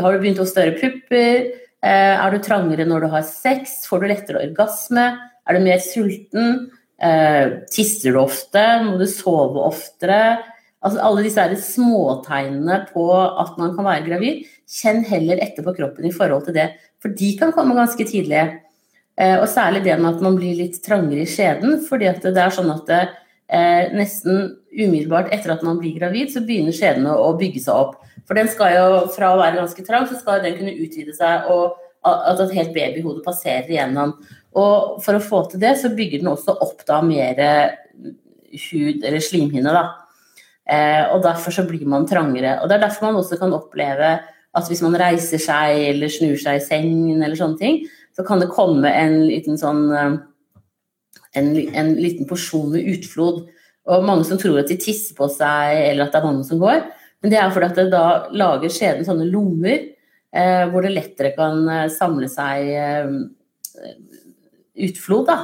Har 0.00 0.14
du 0.14 0.22
begynt 0.22 0.42
å 0.42 0.48
større 0.48 0.76
pupper? 0.78 1.52
Uh, 1.84 2.16
er 2.16 2.34
du 2.34 2.42
trangere 2.42 2.88
når 2.88 3.06
du 3.06 3.12
har 3.14 3.26
sex? 3.28 3.82
Får 3.90 4.02
du 4.02 4.10
lettere 4.10 4.42
orgasme? 4.48 5.06
Er 5.46 5.56
du 5.56 5.64
mer 5.66 5.82
sulten? 5.84 6.68
Uh, 6.96 7.62
tisser 7.72 8.14
du 8.14 8.20
ofte? 8.22 8.62
Må 8.86 8.96
du 9.00 9.06
sove 9.10 9.62
oftere? 9.66 10.38
Altså 10.86 11.02
Alle 11.02 11.24
disse 11.26 11.72
småtegnene 11.72 12.82
på 12.92 13.06
at 13.14 13.56
man 13.58 13.74
kan 13.74 13.88
være 13.88 14.06
gravid, 14.06 14.44
kjenn 14.70 15.02
heller 15.08 15.40
etter 15.42 15.64
på 15.66 15.74
kroppen 15.76 16.06
i 16.06 16.14
forhold 16.14 16.46
til 16.46 16.56
det. 16.56 16.68
For 17.02 17.14
de 17.16 17.32
kan 17.38 17.54
komme 17.56 17.76
ganske 17.76 18.06
tidlig. 18.06 18.44
Eh, 19.16 19.38
og 19.40 19.48
særlig 19.48 19.84
det 19.86 19.96
med 20.00 20.16
at 20.16 20.24
man 20.24 20.36
blir 20.36 20.58
litt 20.58 20.76
trangere 20.84 21.24
i 21.24 21.30
skjeden. 21.30 21.80
fordi 21.88 22.10
at 22.10 22.22
det 22.22 22.36
er 22.36 22.52
sånn 22.52 22.72
at 22.72 22.86
det, 22.86 23.08
eh, 23.48 23.92
nesten 23.96 24.56
umiddelbart 24.72 25.32
etter 25.32 25.52
at 25.52 25.62
man 25.62 25.78
blir 25.78 25.98
gravid, 25.98 26.28
så 26.28 26.44
begynner 26.44 26.72
skjeden 26.72 27.06
å, 27.06 27.38
bygge 27.38 27.62
seg 27.64 27.74
opp. 27.74 28.04
For 28.26 28.34
den 28.34 28.48
skal 28.48 28.74
jo, 28.74 29.06
fra 29.14 29.32
å 29.32 29.40
være 29.40 29.56
ganske 29.56 29.86
trang, 29.86 30.06
så 30.06 30.18
skal 30.18 30.42
den 30.42 30.58
kunne 30.58 30.76
utvide 30.76 31.14
seg, 31.14 31.48
og 31.48 31.76
at 32.04 32.40
et 32.40 32.54
helt 32.54 32.74
babyhode 32.74 33.24
passerer 33.24 33.66
igjennom. 33.70 34.14
Og 34.54 35.02
for 35.02 35.16
å 35.16 35.22
få 35.22 35.50
til 35.50 35.60
det, 35.60 35.76
så 35.78 35.88
bygger 35.94 36.20
den 36.22 36.30
også 36.30 36.54
opp 36.60 36.84
da 36.86 37.00
mer 37.02 37.34
hud, 38.70 39.04
eller 39.04 39.20
slimhinne, 39.20 39.72
da. 39.72 39.86
Eh, 40.66 41.04
og 41.14 41.22
derfor 41.22 41.54
så 41.54 41.66
blir 41.66 41.86
man 41.86 42.06
trangere. 42.06 42.58
Og 42.62 42.68
det 42.68 42.76
er 42.76 42.86
derfor 42.86 43.08
man 43.08 43.20
også 43.20 43.38
kan 43.38 43.54
oppleve 43.54 44.16
at 44.56 44.70
hvis 44.70 44.82
man 44.82 44.96
reiser 44.98 45.38
seg 45.42 45.82
eller 45.92 46.10
snur 46.10 46.38
seg 46.40 46.58
i 46.58 46.64
sengen 46.64 47.22
eller 47.22 47.38
sånne 47.38 47.60
ting, 47.60 47.78
så 48.16 48.24
kan 48.24 48.40
det 48.40 48.52
komme 48.52 48.90
en 48.90 49.20
liten 49.28 49.58
sånn 49.60 49.84
eh, 49.92 50.16
en, 51.36 51.50
en 51.76 51.92
liten 52.00 52.28
porsjon 52.28 52.70
med 52.72 52.86
utflod. 52.94 53.44
Og 53.86 54.06
mange 54.06 54.26
som 54.26 54.38
tror 54.40 54.62
at 54.62 54.70
de 54.70 54.78
tisser 54.80 55.14
på 55.18 55.28
seg, 55.30 55.76
eller 55.90 56.06
at 56.06 56.14
det 56.14 56.20
er 56.20 56.26
vannet 56.26 56.48
som 56.48 56.60
går. 56.62 56.80
Men 57.22 57.32
det 57.32 57.38
er 57.40 57.52
fordi 57.52 57.68
at 57.68 57.78
det 57.78 57.86
da 57.92 58.06
lager 58.34 58.72
skjeden 58.72 59.06
sånne 59.06 59.28
lommer 59.30 59.76
eh, 59.76 60.64
hvor 60.70 60.84
det 60.84 60.94
lettere 60.94 61.34
kan 61.36 61.62
eh, 61.72 61.86
samle 61.92 62.28
seg 62.32 62.72
eh, 62.72 63.12
utflod. 64.88 65.30
Da. 65.30 65.38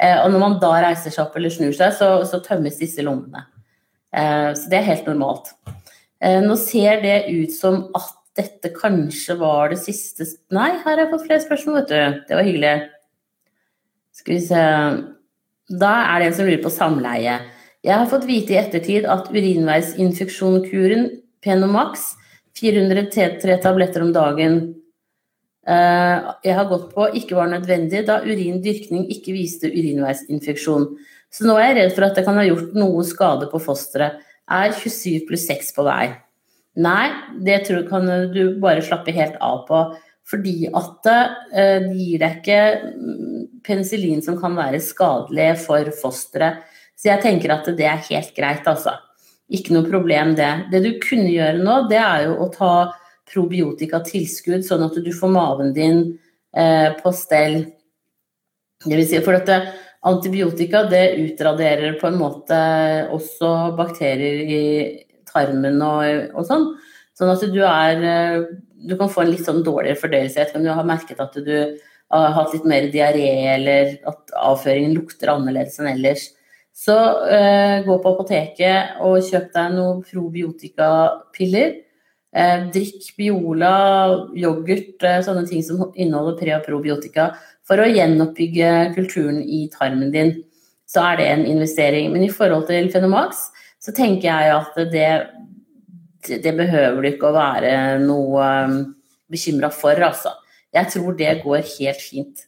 Eh, 0.00 0.18
og 0.24 0.32
når 0.32 0.42
man 0.42 0.58
da 0.62 0.74
reiser 0.88 1.14
seg 1.14 1.26
opp 1.26 1.38
eller 1.38 1.54
snur 1.54 1.76
seg, 1.76 1.94
så, 1.96 2.10
så 2.28 2.42
tømmes 2.44 2.80
disse 2.80 3.04
lommene. 3.04 3.46
Eh, 4.14 4.50
så 4.56 4.72
det 4.72 4.80
er 4.80 4.90
helt 4.90 5.10
normalt. 5.10 5.54
nå 6.24 6.54
ser 6.56 7.02
det 7.02 7.16
ut 7.28 7.52
som 7.52 7.82
at 7.94 8.23
dette 8.34 8.70
kanskje 8.74 9.36
var 9.38 9.70
det 9.70 9.78
siste 9.82 10.26
Nei, 10.54 10.72
her 10.80 10.96
har 10.96 11.04
jeg 11.04 11.10
fått 11.12 11.26
flere 11.28 11.44
spørsmål, 11.44 11.76
vet 11.80 11.90
du. 11.92 12.22
Det 12.28 12.38
var 12.38 12.46
hyggelig. 12.46 12.74
Skal 14.14 14.34
vi 14.34 14.40
se 14.42 14.62
Da 15.80 15.92
er 16.10 16.20
det 16.20 16.26
en 16.28 16.38
som 16.38 16.48
lurer 16.48 16.64
på 16.64 16.72
samleie. 16.72 17.38
Jeg 17.84 18.00
har 18.00 18.08
fått 18.08 18.26
vite 18.28 18.54
i 18.54 18.60
ettertid 18.60 19.06
at 19.08 19.30
urinveisinfeksjonkuren 19.32 21.10
Penomax, 21.44 22.14
403 22.56 23.58
tabletter 23.60 24.04
om 24.04 24.12
dagen, 24.14 24.58
eh, 25.66 26.30
jeg 26.44 26.54
har 26.56 26.68
gått 26.70 26.94
på, 26.94 27.10
ikke 27.20 27.36
var 27.36 27.50
nødvendig 27.52 28.06
da 28.08 28.22
urindyrkning 28.24 29.04
ikke 29.12 29.36
viste 29.36 29.68
urinveisinfeksjon. 29.68 30.88
Så 31.28 31.44
nå 31.44 31.58
er 31.58 31.72
jeg 31.72 31.76
redd 31.80 31.96
for 31.96 32.08
at 32.08 32.16
det 32.16 32.24
kan 32.24 32.38
ha 32.40 32.46
gjort 32.46 32.72
noe 32.78 33.04
skade 33.04 33.50
på 33.52 33.60
fosteret. 33.60 34.22
Er 34.48 34.72
27 34.72 35.26
pluss 35.28 35.46
6 35.48 35.72
på 35.76 35.84
vei. 35.84 36.23
Nei, 36.74 37.10
det 37.46 37.60
tror, 37.68 37.84
kan 37.86 38.08
du 38.34 38.56
bare 38.62 38.82
slappe 38.82 39.14
helt 39.14 39.36
av 39.44 39.62
på. 39.68 39.84
Fordi 40.24 40.70
at 40.72 41.06
eh, 41.10 41.82
det 41.84 41.96
gir 41.98 42.22
deg 42.22 42.38
ikke 42.40 42.60
mm, 42.96 43.40
penicillin 43.66 44.22
som 44.24 44.38
kan 44.40 44.56
være 44.56 44.80
skadelig 44.82 45.50
for 45.66 45.90
fosteret. 46.00 46.64
Så 46.96 47.10
jeg 47.10 47.22
tenker 47.24 47.52
at 47.52 47.68
det 47.76 47.86
er 47.90 48.06
helt 48.08 48.32
greit, 48.36 48.66
altså. 48.70 48.96
Ikke 49.52 49.74
noe 49.76 49.84
problem, 49.84 50.32
det. 50.38 50.50
Det 50.72 50.80
du 50.80 50.90
kunne 51.02 51.28
gjøre 51.28 51.60
nå, 51.60 51.82
det 51.90 52.00
er 52.00 52.28
jo 52.28 52.38
å 52.40 52.50
ta 52.54 52.74
probiotikatilskudd, 53.28 54.64
sånn 54.64 54.86
at 54.86 54.96
du 55.04 55.10
får 55.12 55.32
maven 55.32 55.72
din 55.76 56.04
eh, 56.56 56.90
på 56.96 57.12
stell. 57.12 57.60
Det 58.84 58.96
vil 58.96 59.08
si, 59.08 59.20
for 59.24 59.36
dette 59.36 59.60
antibiotika 60.04 60.84
det 60.88 61.16
utraderer 61.20 61.98
på 62.00 62.08
en 62.08 62.18
måte 62.20 62.56
også 63.12 63.74
bakterier 63.76 64.42
i 64.44 64.64
tarmen 65.34 65.82
og, 65.84 66.30
og 66.34 66.46
sånn. 66.48 66.70
Sånn 67.14 67.30
at 67.30 67.42
du 67.54 67.60
er 67.62 68.00
eh, 68.02 68.46
Du 68.84 68.96
kan 69.00 69.10
få 69.10 69.22
en 69.22 69.30
litt 69.32 69.46
sånn 69.46 69.62
dårligere 69.64 70.00
fordøyelse. 70.00 70.36
Jeg 70.36 70.44
vet 70.44 70.50
ikke 70.52 70.60
om 70.60 70.66
du 70.66 70.72
har 70.76 70.88
merket 70.88 71.20
at 71.22 71.36
du 71.40 71.54
har 72.12 72.34
hatt 72.36 72.52
litt 72.52 72.66
mer 72.68 72.88
diaré, 72.92 73.30
eller 73.54 73.94
at 74.06 74.34
avføringen 74.36 74.92
lukter 74.96 75.32
annerledes 75.32 75.78
enn 75.80 75.88
ellers. 75.94 76.26
Så 76.74 76.94
eh, 77.30 77.84
gå 77.86 77.96
på 78.02 78.12
apoteket 78.12 79.00
og 79.06 79.22
kjøp 79.24 79.50
deg 79.54 79.74
noen 79.76 80.02
probiotikapiller. 80.04 81.76
Eh, 82.34 82.64
drikk 82.74 83.12
Biola, 83.16 83.74
yoghurt, 84.34 84.96
eh, 85.06 85.20
sånne 85.22 85.46
ting 85.46 85.62
som 85.62 85.84
inneholder 85.94 86.40
pre- 86.40 86.56
og 86.56 86.64
probiotika 86.66 87.28
for 87.64 87.78
å 87.78 87.86
gjenoppbygge 87.86 88.72
kulturen 88.96 89.38
i 89.40 89.68
tarmen 89.70 90.10
din. 90.12 90.34
Så 90.90 91.04
er 91.06 91.20
det 91.20 91.28
en 91.30 91.46
investering. 91.46 92.10
Men 92.12 92.26
i 92.26 92.32
forhold 92.34 92.66
til 92.66 92.90
Fenomax 92.90 93.46
så 93.84 93.92
tenker 93.92 94.30
jeg 94.30 94.54
at 94.54 94.78
det, 94.92 95.10
det 96.40 96.54
behøver 96.56 97.02
du 97.02 97.10
ikke 97.10 97.28
å 97.28 97.36
være 97.36 97.74
noe 98.00 98.48
um, 98.64 98.80
bekymra 99.30 99.68
for, 99.74 99.98
altså. 100.08 100.32
Jeg 100.74 100.90
tror 100.90 101.14
det 101.18 101.36
går 101.44 101.62
helt 101.76 102.02
fint. 102.02 102.46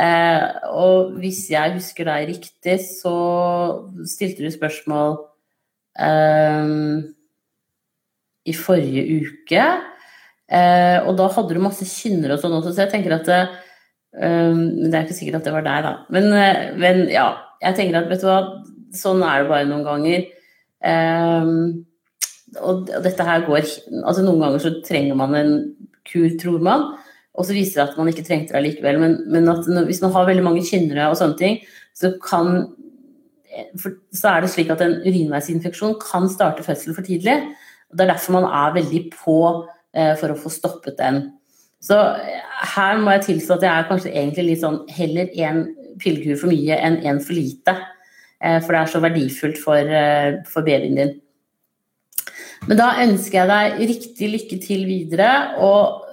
Eh, 0.00 0.44
og 0.70 1.16
hvis 1.20 1.42
jeg 1.50 1.74
husker 1.74 2.06
deg 2.08 2.30
riktig, 2.30 2.76
så 2.86 3.14
stilte 4.08 4.46
du 4.46 4.52
spørsmål 4.54 5.18
eh, 6.00 6.70
i 8.48 8.54
forrige 8.56 9.04
uke. 9.26 9.66
Eh, 10.50 10.98
og 11.04 11.14
da 11.18 11.28
hadde 11.34 11.56
du 11.56 11.62
masse 11.62 11.86
kynner 11.86 12.34
og 12.34 12.42
sånn 12.42 12.56
også, 12.56 12.72
så 12.74 12.86
jeg 12.86 12.94
tenker 12.94 13.18
at 13.18 13.28
det, 13.28 13.42
um, 14.18 14.64
Det 14.88 14.96
er 14.96 15.04
ikke 15.04 15.18
sikkert 15.20 15.42
at 15.42 15.46
det 15.46 15.54
var 15.54 15.66
deg, 15.66 15.84
da. 15.86 15.92
Men, 16.10 16.32
uh, 16.34 16.62
men, 16.80 17.04
ja, 17.12 17.28
jeg 17.62 17.76
tenker 17.78 18.00
at 18.00 18.08
vet 18.10 18.24
du 18.24 18.26
hva, 18.26 18.40
sånn 18.96 19.22
er 19.22 19.44
det 19.44 19.52
bare 19.52 19.68
noen 19.68 19.84
ganger. 19.86 20.24
Um, 20.80 21.84
og, 22.56 22.88
dette 23.04 23.24
her 23.26 23.42
går 23.44 23.66
Altså 24.00 24.22
noen 24.24 24.40
ganger 24.40 24.62
så 24.62 24.70
trenger 24.82 25.18
man 25.18 25.36
en 25.36 25.54
kur, 26.08 26.28
tror 26.40 26.62
man. 26.64 26.86
Og 27.38 27.46
så 27.46 27.54
viser 27.54 27.80
det 27.80 27.88
at 27.90 27.98
man 28.00 28.10
ikke 28.10 28.24
trengte 28.26 28.56
det 28.56 28.64
likevel. 28.64 28.98
Men, 29.02 29.18
men 29.30 29.46
når, 29.46 29.84
hvis 29.88 30.02
man 30.02 30.14
har 30.16 30.28
veldig 30.28 30.44
mange 30.44 30.64
kynnere 30.66 31.10
og 31.10 31.18
sånne 31.20 31.38
ting, 31.40 31.60
så 31.96 32.14
kan 32.24 32.64
for, 33.80 33.96
så 34.14 34.34
er 34.34 34.44
det 34.44 34.52
slik 34.52 34.70
at 34.72 34.82
en 34.84 34.98
urinveisinfeksjon 35.02 35.98
kan 36.02 36.28
starte 36.30 36.64
fødsel 36.66 36.94
for 36.94 37.06
tidlig. 37.06 37.36
og 37.90 37.98
Det 37.98 38.06
er 38.06 38.12
derfor 38.12 38.38
man 38.38 38.48
er 38.48 38.74
veldig 38.78 39.02
på 39.14 39.36
eh, 39.94 40.14
for 40.20 40.32
å 40.32 40.38
få 40.38 40.52
stoppet 40.54 40.98
den. 40.98 41.22
Så 41.82 41.98
eh, 41.98 42.42
her 42.76 43.00
må 43.00 43.16
jeg 43.16 43.26
tilstå 43.28 43.56
at 43.56 43.66
jeg 43.66 43.72
er 43.74 43.88
kanskje 43.88 44.12
egentlig 44.14 44.46
litt 44.50 44.62
sånn 44.64 44.82
heller 44.92 45.32
én 45.34 45.64
pillekur 46.00 46.38
for 46.40 46.52
mye 46.52 46.78
enn 46.78 47.00
én 47.02 47.20
for 47.24 47.36
lite. 47.36 47.76
Eh, 48.40 48.60
for 48.64 48.72
det 48.72 48.80
er 48.80 48.92
så 48.92 49.02
verdifullt 49.04 49.58
for, 49.60 49.76
eh, 49.76 50.40
for 50.48 50.64
babyen 50.64 50.96
din. 50.96 51.20
Men 52.68 52.76
da 52.76 52.92
ønsker 53.00 53.40
jeg 53.40 53.48
deg 53.48 53.88
riktig 53.88 54.30
lykke 54.34 54.60
til 54.64 54.86
videre. 54.88 55.58
Og 55.60 56.06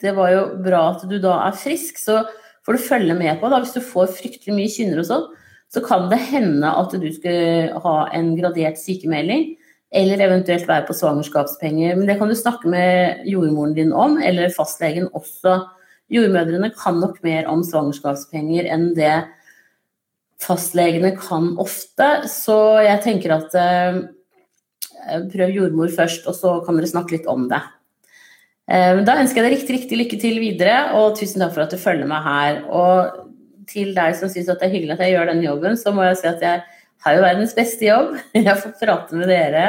det 0.00 0.14
var 0.16 0.30
jo 0.30 0.44
bra 0.62 0.82
at 0.94 1.08
du 1.08 1.18
da 1.18 1.36
er 1.46 1.58
frisk, 1.58 1.98
så 1.98 2.24
får 2.66 2.76
du 2.76 2.88
følge 2.88 3.14
med 3.18 3.40
på. 3.40 3.50
da 3.50 3.60
Hvis 3.60 3.74
du 3.74 3.80
får 3.80 4.14
fryktelig 4.16 4.54
mye 4.56 4.70
kynner 4.70 5.02
og 5.02 5.08
sånn, 5.10 5.26
så 5.70 5.82
kan 5.86 6.08
det 6.10 6.18
hende 6.18 6.66
at 6.66 6.90
du 6.90 7.10
skal 7.14 7.78
ha 7.78 7.96
en 8.12 8.36
gradert 8.36 8.78
sykemelding. 8.78 9.56
Eller 9.92 10.22
eventuelt 10.22 10.68
være 10.68 10.86
på 10.86 10.94
svangerskapspenger. 10.94 11.96
Men 11.96 12.06
det 12.06 12.18
kan 12.18 12.28
du 12.28 12.34
snakke 12.34 12.66
med 12.70 13.26
jordmoren 13.26 13.74
din 13.74 13.92
om, 13.92 14.18
eller 14.22 14.52
fastlegen 14.54 15.08
også. 15.14 15.64
Jordmødrene 16.10 16.72
kan 16.74 16.98
nok 16.98 17.22
mer 17.22 17.46
om 17.50 17.62
svangerskapspenger 17.62 18.66
enn 18.70 18.92
det 18.94 19.14
fastlegene 20.40 21.12
kan 21.18 21.52
ofte. 21.60 22.08
Så 22.30 22.56
jeg 22.84 23.02
tenker 23.04 23.36
at 23.36 23.56
eh, 23.60 24.00
prøv 25.32 25.54
jordmor 25.56 25.92
først, 25.94 26.26
og 26.30 26.36
så 26.36 26.56
kan 26.64 26.78
dere 26.78 26.90
snakke 26.90 27.18
litt 27.18 27.28
om 27.30 27.48
det. 27.50 27.60
Eh, 28.70 29.00
da 29.06 29.18
ønsker 29.20 29.42
jeg 29.42 29.46
deg 29.46 29.56
riktig, 29.58 29.76
riktig 29.78 30.00
lykke 30.00 30.20
til 30.22 30.42
videre, 30.42 30.76
og 30.98 31.16
tusen 31.18 31.42
takk 31.42 31.56
for 31.56 31.66
at 31.66 31.74
du 31.74 31.80
følger 31.80 32.10
meg 32.10 32.26
her. 32.26 32.60
Og 32.70 33.26
til 33.70 33.94
deg 33.96 34.16
som 34.18 34.30
syns 34.30 34.50
det 34.50 34.66
er 34.66 34.74
hyggelig 34.74 34.96
at 34.96 35.04
jeg 35.06 35.16
gjør 35.16 35.32
denne 35.32 35.46
jobben, 35.46 35.78
så 35.78 35.94
må 35.94 36.06
jeg 36.08 36.20
si 36.20 36.30
at 36.30 36.44
jeg 36.44 36.62
har 37.04 37.16
jo 37.16 37.24
verdens 37.24 37.56
beste 37.56 37.86
jobb. 37.86 38.16
Jeg 38.36 38.60
får 38.60 38.76
prate 38.76 39.16
med 39.16 39.30
dere 39.30 39.66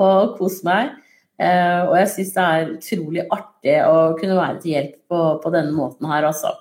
og 0.00 0.38
kose 0.38 0.64
meg. 0.64 0.94
Eh, 1.42 1.80
og 1.84 1.96
jeg 1.98 2.08
syns 2.12 2.34
det 2.36 2.42
er 2.42 2.70
utrolig 2.76 3.22
artig 3.34 3.74
å 3.84 3.96
kunne 4.18 4.36
være 4.38 4.60
til 4.62 4.74
hjelp 4.76 4.94
på, 5.10 5.20
på 5.42 5.52
denne 5.52 5.74
måten 5.74 6.08
her, 6.08 6.28
altså. 6.28 6.52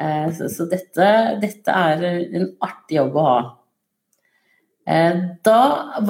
Eh, 0.00 0.30
så, 0.34 0.48
så 0.50 0.66
dette, 0.70 1.10
dette, 1.42 1.74
er 1.74 2.02
en 2.24 2.48
artig 2.64 2.98
jobb 2.98 3.18
å 3.20 3.26
ha. 3.28 3.36
Eh, 4.84 5.20
da 5.46 5.60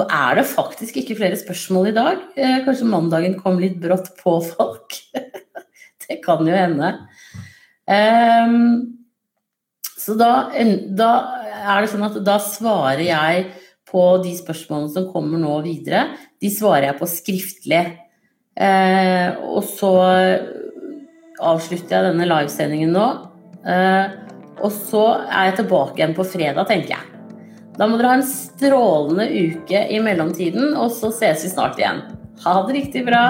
er 0.05 0.39
det 0.39 0.47
faktisk 0.49 0.97
ikke 1.01 1.17
flere 1.19 1.39
spørsmål 1.39 1.91
i 1.91 1.95
dag. 1.95 2.23
Kanskje 2.65 2.89
mandagen 2.89 3.37
kom 3.41 3.61
litt 3.61 3.77
brått 3.81 4.13
på 4.21 4.39
folk. 4.49 4.97
det 6.07 6.19
kan 6.25 6.45
jo 6.47 6.55
hende. 6.55 6.95
Så 10.05 10.13
da, 10.17 10.31
da 10.97 11.11
er 11.65 11.81
det 11.81 11.91
sånn 11.93 12.05
at 12.05 12.17
da 12.25 12.39
svarer 12.41 13.05
jeg 13.07 13.45
på 13.89 14.03
de 14.23 14.33
spørsmålene 14.37 14.91
som 14.93 15.07
kommer 15.13 15.39
nå 15.41 15.59
videre. 15.65 16.09
De 16.41 16.51
svarer 16.53 16.89
jeg 16.89 16.99
på 16.99 17.09
skriftlig. 17.09 17.83
Eh, 18.55 19.35
og 19.43 19.63
så 19.67 19.93
avslutter 21.43 21.97
jeg 21.97 22.09
denne 22.09 22.27
livesendingen 22.29 22.93
nå. 22.95 23.07
Eh, 23.65 24.05
og 24.63 24.71
så 24.71 25.03
er 25.25 25.49
jeg 25.49 25.59
tilbake 25.61 25.99
igjen 25.99 26.15
på 26.17 26.25
fredag, 26.27 26.67
tenker 26.69 26.95
jeg. 26.95 27.11
Da 27.75 27.89
må 27.89 27.97
dere 27.99 28.13
ha 28.13 28.19
en 28.21 28.27
strålende 28.27 29.25
uke 29.27 29.81
i 29.91 29.99
mellomtiden, 30.03 30.75
og 30.79 30.93
så 30.95 31.11
ses 31.15 31.43
vi 31.43 31.51
snart 31.51 31.81
igjen. 31.81 32.05
Ha 32.45 32.55
det 32.67 32.77
riktig 32.77 33.03
bra. 33.07 33.25